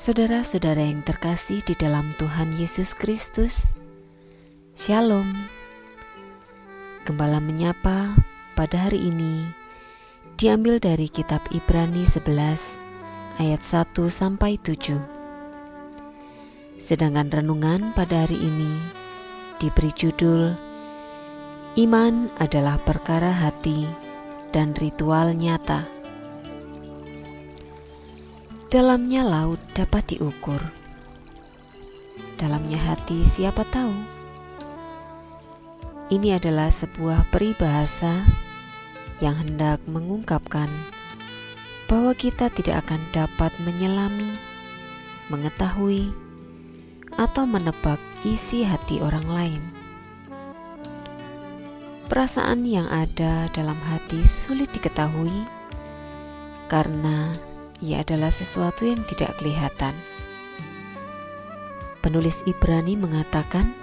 [0.00, 3.76] Saudara-saudara yang terkasih di dalam Tuhan Yesus Kristus,
[4.72, 5.28] Shalom.
[7.04, 8.16] Gembala menyapa
[8.56, 9.59] pada hari ini
[10.40, 12.24] diambil dari kitab Ibrani 11
[13.44, 14.96] ayat 1 sampai 7.
[16.80, 18.72] Sedangkan renungan pada hari ini
[19.60, 20.56] diberi judul
[21.76, 23.84] Iman adalah perkara hati
[24.48, 25.84] dan ritual nyata.
[28.72, 30.64] Dalamnya laut dapat diukur.
[32.40, 33.92] Dalamnya hati siapa tahu?
[36.08, 38.48] Ini adalah sebuah peribahasa
[39.20, 40.68] yang hendak mengungkapkan
[41.86, 44.32] bahwa kita tidak akan dapat menyelami,
[45.28, 46.12] mengetahui,
[47.18, 49.62] atau menebak isi hati orang lain.
[52.10, 55.46] Perasaan yang ada dalam hati sulit diketahui
[56.66, 57.30] karena
[57.78, 59.94] ia adalah sesuatu yang tidak kelihatan.
[62.00, 63.76] Penulis Ibrani mengatakan,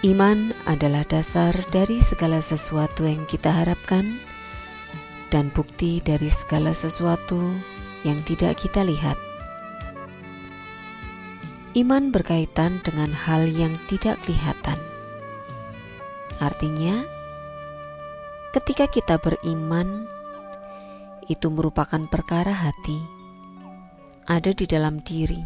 [0.00, 4.16] "Iman adalah dasar dari segala sesuatu yang kita harapkan,
[5.28, 7.52] dan bukti dari segala sesuatu
[8.00, 9.20] yang tidak kita lihat."
[11.76, 14.80] Iman berkaitan dengan hal yang tidak kelihatan.
[16.40, 17.04] Artinya,
[18.56, 20.08] ketika kita beriman,
[21.28, 22.98] itu merupakan perkara hati,
[24.26, 25.38] ada di dalam diri,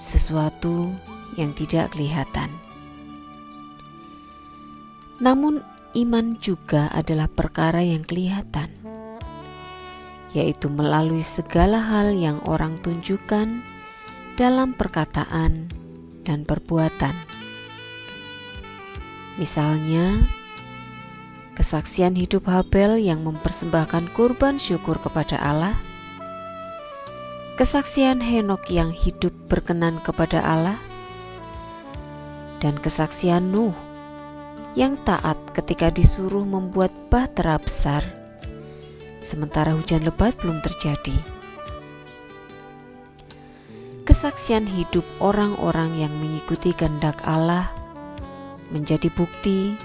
[0.00, 0.94] sesuatu
[1.36, 2.71] yang tidak kelihatan.
[5.20, 5.60] Namun,
[5.92, 8.72] iman juga adalah perkara yang kelihatan,
[10.32, 13.60] yaitu melalui segala hal yang orang tunjukkan
[14.40, 15.68] dalam perkataan
[16.24, 17.12] dan perbuatan.
[19.36, 20.24] Misalnya,
[21.52, 25.76] kesaksian hidup Habel yang mempersembahkan kurban syukur kepada Allah,
[27.60, 30.80] kesaksian Henok yang hidup berkenan kepada Allah,
[32.64, 33.91] dan kesaksian Nuh
[34.72, 38.00] yang taat ketika disuruh membuat bahtera besar,
[39.20, 41.16] sementara hujan lebat belum terjadi.
[44.02, 47.70] Kesaksian hidup orang-orang yang mengikuti kehendak Allah
[48.72, 49.76] menjadi bukti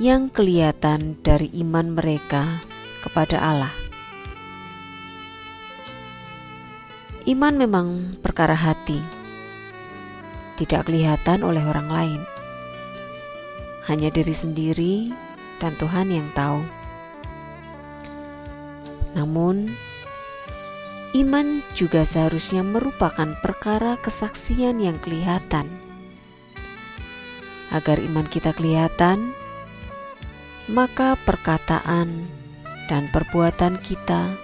[0.00, 2.62] yang kelihatan dari iman mereka
[3.02, 3.74] kepada Allah.
[7.28, 8.96] Iman memang perkara hati,
[10.56, 12.20] tidak kelihatan oleh orang lain,
[13.88, 14.94] hanya diri sendiri
[15.60, 16.60] dan Tuhan yang tahu.
[19.16, 19.70] Namun,
[21.16, 25.66] iman juga seharusnya merupakan perkara kesaksian yang kelihatan.
[27.70, 29.34] Agar iman kita kelihatan,
[30.66, 32.26] maka perkataan
[32.90, 34.34] dan perbuatan kita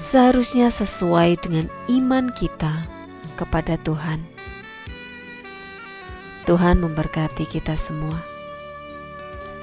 [0.00, 2.88] seharusnya sesuai dengan iman kita
[3.36, 4.20] kepada Tuhan.
[6.48, 8.29] Tuhan memberkati kita semua.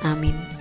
[0.04, 0.57] Amin.